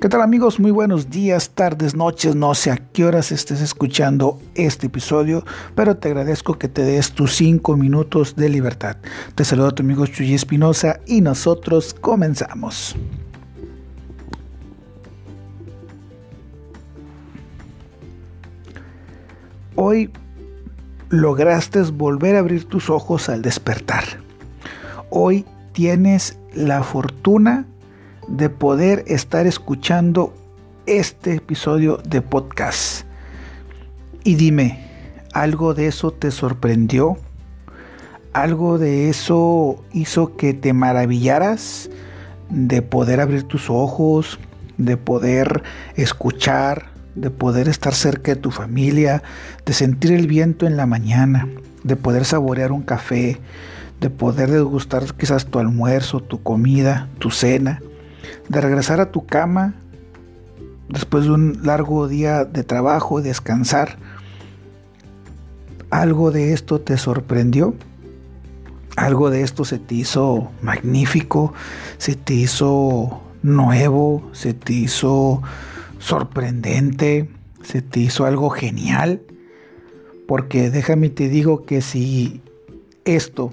¿Qué 0.00 0.08
tal 0.08 0.22
amigos? 0.22 0.58
Muy 0.58 0.70
buenos 0.70 1.10
días, 1.10 1.50
tardes, 1.50 1.94
noches, 1.94 2.34
no 2.34 2.54
sé 2.54 2.70
a 2.70 2.78
qué 2.78 3.04
horas 3.04 3.32
estés 3.32 3.60
escuchando 3.60 4.40
este 4.54 4.86
episodio, 4.86 5.44
pero 5.74 5.98
te 5.98 6.08
agradezco 6.08 6.58
que 6.58 6.68
te 6.68 6.82
des 6.84 7.12
tus 7.12 7.36
5 7.36 7.76
minutos 7.76 8.34
de 8.34 8.48
libertad. 8.48 8.96
Te 9.34 9.44
saludo 9.44 9.66
a 9.66 9.70
tu 9.72 9.82
amigo 9.82 10.06
Chuy 10.06 10.32
Espinosa 10.32 11.00
y 11.06 11.20
nosotros 11.20 11.92
comenzamos. 11.92 12.96
Hoy 19.74 20.10
lograste 21.10 21.82
volver 21.82 22.36
a 22.36 22.38
abrir 22.38 22.64
tus 22.64 22.88
ojos 22.88 23.28
al 23.28 23.42
despertar. 23.42 24.04
Hoy 25.10 25.44
tienes 25.74 26.38
la 26.54 26.82
fortuna 26.82 27.66
de 28.30 28.48
poder 28.48 29.04
estar 29.08 29.46
escuchando 29.46 30.32
este 30.86 31.34
episodio 31.34 31.98
de 32.04 32.22
podcast. 32.22 33.04
Y 34.22 34.36
dime, 34.36 34.78
¿algo 35.32 35.74
de 35.74 35.88
eso 35.88 36.12
te 36.12 36.30
sorprendió? 36.30 37.18
¿Algo 38.32 38.78
de 38.78 39.10
eso 39.10 39.82
hizo 39.92 40.36
que 40.36 40.54
te 40.54 40.72
maravillaras 40.72 41.90
de 42.48 42.82
poder 42.82 43.20
abrir 43.20 43.42
tus 43.42 43.68
ojos, 43.68 44.38
de 44.78 44.96
poder 44.96 45.64
escuchar, 45.96 46.86
de 47.16 47.30
poder 47.30 47.68
estar 47.68 47.94
cerca 47.94 48.34
de 48.34 48.40
tu 48.40 48.52
familia, 48.52 49.24
de 49.66 49.72
sentir 49.72 50.12
el 50.12 50.28
viento 50.28 50.66
en 50.66 50.76
la 50.76 50.86
mañana, 50.86 51.48
de 51.82 51.96
poder 51.96 52.24
saborear 52.24 52.70
un 52.70 52.82
café, 52.82 53.40
de 54.00 54.08
poder 54.08 54.52
degustar 54.52 55.02
quizás 55.14 55.46
tu 55.46 55.58
almuerzo, 55.58 56.20
tu 56.20 56.40
comida, 56.44 57.08
tu 57.18 57.32
cena? 57.32 57.82
De 58.50 58.60
regresar 58.60 59.00
a 59.00 59.12
tu 59.12 59.26
cama 59.26 59.74
después 60.88 61.24
de 61.24 61.30
un 61.30 61.60
largo 61.62 62.08
día 62.08 62.44
de 62.44 62.64
trabajo 62.64 63.22
descansar, 63.22 63.96
¿algo 65.88 66.32
de 66.32 66.52
esto 66.52 66.80
te 66.80 66.98
sorprendió? 66.98 67.76
¿Algo 68.96 69.30
de 69.30 69.42
esto 69.42 69.64
se 69.64 69.78
te 69.78 69.94
hizo 69.94 70.50
magnífico? 70.62 71.54
¿Se 71.98 72.16
te 72.16 72.34
hizo 72.34 73.22
nuevo? 73.44 74.28
¿Se 74.32 74.52
te 74.52 74.72
hizo 74.72 75.42
sorprendente? 76.00 77.30
¿Se 77.62 77.82
te 77.82 78.00
hizo 78.00 78.26
algo 78.26 78.50
genial? 78.50 79.22
Porque 80.26 80.70
déjame 80.70 81.08
te 81.08 81.28
digo 81.28 81.64
que 81.64 81.82
si 81.82 82.42
esto 83.04 83.52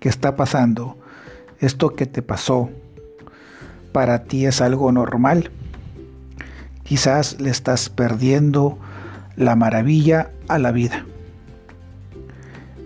que 0.00 0.08
está 0.08 0.36
pasando, 0.36 0.96
esto 1.60 1.90
que 1.90 2.06
te 2.06 2.22
pasó, 2.22 2.70
para 3.92 4.24
ti 4.24 4.46
es 4.46 4.60
algo 4.60 4.90
normal. 4.90 5.50
Quizás 6.82 7.40
le 7.40 7.50
estás 7.50 7.88
perdiendo 7.88 8.78
la 9.36 9.56
maravilla 9.56 10.30
a 10.48 10.58
la 10.58 10.72
vida. 10.72 11.04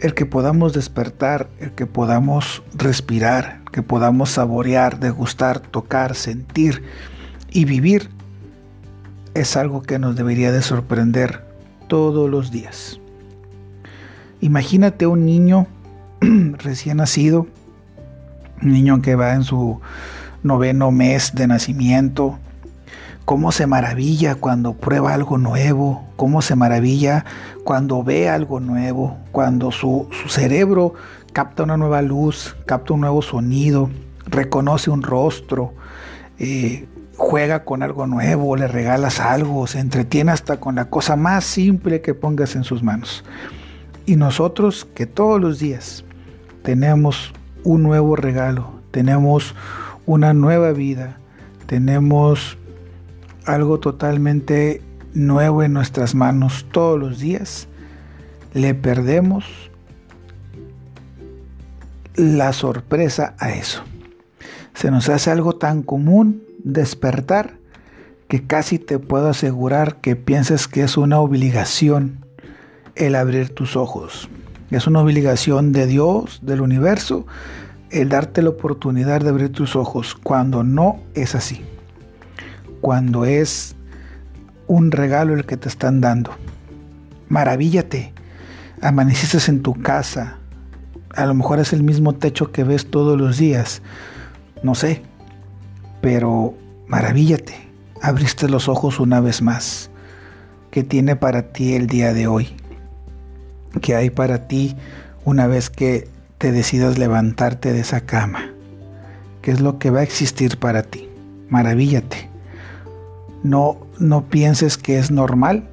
El 0.01 0.15
que 0.15 0.27
podamos 0.27 0.73
despertar, 0.75 1.49
el 1.59 1.73
que 1.73 1.87
podamos 1.87 2.63
respirar, 2.75 3.61
que 3.73 3.83
podamos 3.83 4.31
saborear, 4.31 5.01
degustar, 5.01 5.61
tocar, 5.61 6.15
sentir 6.15 6.83
y 7.51 7.65
vivir, 7.65 8.11
es 9.35 9.57
algo 9.57 9.83
que 9.83 9.99
nos 9.99 10.17
debería 10.17 10.53
de 10.53 10.63
sorprender 10.63 11.45
todos 11.89 12.29
los 12.31 12.51
días. 12.51 13.01
Imagínate 14.41 15.07
un 15.07 15.25
niño 15.25 15.67
recién 16.59 16.99
nacido, 16.99 17.47
un 18.63 18.73
niño 18.73 19.01
que 19.03 19.15
va 19.15 19.35
en 19.35 19.45
su 19.45 19.81
noveno 20.47 20.91
mes 20.91 21.35
de 21.35 21.47
nacimiento, 21.47 22.39
cómo 23.27 23.51
se 23.51 23.67
maravilla 23.67 24.37
cuando 24.37 24.75
prueba 24.75 25.13
algo 25.13 25.37
nuevo, 25.37 26.05
cómo 26.17 26.43
se 26.43 26.55
maravilla 26.55 27.25
cuando 27.65 28.03
ve 28.05 28.29
algo 28.29 28.61
nuevo, 28.61 29.19
cuando 29.33 29.73
su, 29.73 30.09
cerebro 30.29 30.95
capta 31.33 31.65
una 31.65 31.77
nueva 31.77 32.03
luz, 32.03 32.57
capta 32.67 32.95
un 32.95 33.01
nuevo 33.01 33.21
sonido, 33.23 33.91
reconoce 34.27 34.91
un 34.91 35.03
rostro, 35.03 35.75
eh, 36.39 36.87
juega 37.17 37.65
con 37.65 37.83
algo 37.83 38.07
nuevo, 38.07 38.57
le 38.57 38.69
regalas 38.69 39.19
algo, 39.19 39.67
se 39.67 39.81
entretiene 39.81 40.31
hasta 40.31 40.61
con 40.61 40.77
la 40.77 40.87
cosa 40.87 41.17
más 41.17 41.45
simple 41.45 42.01
que 42.01 42.15
pongas 42.15 42.55
en 42.55 42.63
sus 42.63 42.85
manos. 42.85 43.25
Y 44.07 44.15
nosotros 44.15 44.87
que 44.95 45.07
todos 45.07 45.41
los 45.41 45.59
días 45.59 46.05
tenemos 46.63 47.33
un 47.65 47.83
nuevo 47.83 48.15
regalo, 48.15 48.71
tenemos 48.93 49.57
una 50.07 50.33
nueva 50.33 50.73
vida, 50.73 51.19
tenemos 51.67 52.57
algo 53.45 53.81
totalmente 53.81 54.83
nuevo 55.15 55.63
en 55.63 55.73
nuestras 55.73 56.15
manos 56.15 56.67
todos 56.73 56.99
los 56.99 57.19
días, 57.19 57.69
le 58.55 58.75
perdemos 58.75 59.45
la 62.15 62.53
sorpresa 62.53 63.35
a 63.39 63.51
eso. 63.51 63.83
Se 64.75 64.91
nos 64.91 65.09
hace 65.09 65.31
algo 65.31 65.57
tan 65.57 65.83
común 65.83 66.43
despertar 66.63 67.59
que 68.29 68.47
casi 68.47 68.79
te 68.79 68.99
puedo 68.99 69.29
asegurar 69.29 70.01
que 70.01 70.17
pienses 70.17 70.69
que 70.69 70.83
es 70.83 70.97
una 70.97 71.21
obligación 71.21 72.25
el 72.95 73.15
abrir 73.15 73.55
tus 73.55 73.77
ojos. 73.77 74.29
Es 74.71 74.87
una 74.87 75.01
obligación 75.01 75.73
de 75.73 75.87
Dios, 75.87 76.41
del 76.43 76.61
universo, 76.61 77.27
el 77.91 78.09
darte 78.09 78.43
la 78.43 78.51
oportunidad 78.51 79.21
de 79.21 79.29
abrir 79.29 79.53
tus 79.53 79.77
ojos 79.77 80.15
cuando 80.15 80.63
no 80.63 81.01
es 81.15 81.35
así. 81.35 81.63
Cuando 82.81 83.25
es 83.25 83.75
un 84.67 84.91
regalo 84.91 85.35
el 85.35 85.47
que 85.47 85.57
te 85.57 85.69
están 85.69 86.01
dando. 86.01 86.33
Maravíllate. 87.29 88.13
Amaneciste 88.83 89.51
en 89.51 89.63
tu 89.63 89.75
casa. 89.75 90.39
A 91.15 91.27
lo 91.27 91.35
mejor 91.35 91.59
es 91.59 91.73
el 91.73 91.83
mismo 91.83 92.15
techo 92.15 92.53
que 92.53 92.65
ves 92.65 92.91
todos 92.91 93.19
los 93.19 93.39
días. 93.39 93.83
No 94.63 94.75
sé. 94.75 95.03
Pero 96.01 96.55
maravíllate. 96.87 97.55
Abriste 98.03 98.49
los 98.49 98.69
ojos 98.69 99.01
una 99.01 99.21
vez 99.21 99.43
más. 99.43 99.91
¿Qué 100.71 100.85
tiene 100.85 101.17
para 101.17 101.53
ti 101.53 101.75
el 101.75 101.87
día 101.87 102.13
de 102.13 102.27
hoy? 102.27 102.49
¿Qué 103.81 103.95
hay 103.95 104.11
para 104.11 104.47
ti 104.47 104.77
una 105.25 105.47
vez 105.47 105.71
que 105.71 106.09
te 106.39 106.53
decidas 106.53 106.99
levantarte 106.99 107.73
de 107.73 107.81
esa 107.81 108.03
cama. 108.03 108.51
¿Qué 109.43 109.51
es 109.51 109.61
lo 109.61 109.79
que 109.79 109.91
va 109.91 110.01
a 110.01 110.03
existir 110.03 110.59
para 110.59 110.83
ti? 110.83 111.09
Maravíllate. 111.49 112.29
No, 113.43 113.79
no 113.99 114.25
pienses 114.25 114.77
que 114.77 114.99
es 114.99 115.11
normal 115.11 115.69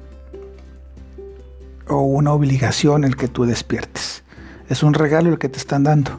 o 1.88 2.00
una 2.00 2.32
obligación 2.32 3.04
el 3.04 3.16
que 3.16 3.28
tú 3.28 3.44
despiertes. 3.44 4.22
Es 4.68 4.82
un 4.82 4.94
regalo 4.94 5.30
el 5.30 5.38
que 5.38 5.48
te 5.48 5.58
están 5.58 5.82
dando. 5.82 6.12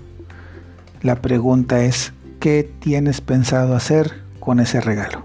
La 1.01 1.22
pregunta 1.22 1.81
es, 1.81 2.13
¿qué 2.39 2.69
tienes 2.79 3.22
pensado 3.22 3.75
hacer 3.75 4.22
con 4.39 4.59
ese 4.59 4.81
regalo? 4.81 5.23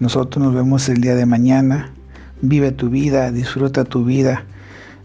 Nosotros 0.00 0.42
nos 0.42 0.54
vemos 0.54 0.88
el 0.88 1.00
día 1.00 1.14
de 1.14 1.26
mañana. 1.26 1.92
Vive 2.40 2.72
tu 2.72 2.88
vida, 2.88 3.30
disfruta 3.30 3.84
tu 3.84 4.04
vida 4.04 4.44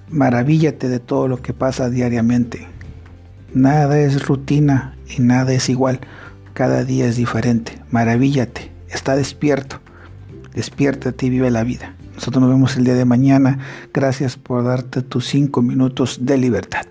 Maravíllate 0.10 0.90
de 0.90 1.00
todo 1.00 1.28
lo 1.28 1.42
que 1.42 1.54
pasa 1.54 1.90
diariamente. 1.90 2.68
Nada 3.54 4.00
es 4.00 4.26
rutina 4.28 4.96
y 5.16 5.22
nada 5.22 5.54
es 5.54 5.70
igual. 5.70 6.00
Cada 6.54 6.84
día 6.84 7.08
es 7.08 7.16
diferente. 7.16 7.80
Maravíllate. 7.90 8.72
Está 8.90 9.16
despierto. 9.16 9.80
Despiértate 10.54 11.26
y 11.26 11.30
vive 11.30 11.50
la 11.52 11.64
vida. 11.64 11.96
Nosotros 12.16 12.42
nos 12.42 12.52
vemos 12.52 12.78
el 12.78 12.84
día 12.84 12.96
de 12.96 13.06
mañana. 13.06 13.60
Gracias 13.94 14.38
por 14.38 14.64
darte 14.64 15.02
tus 15.02 15.26
cinco 15.26 15.62
minutos 15.62 16.20
de 16.22 16.38
libertad. 16.38 16.86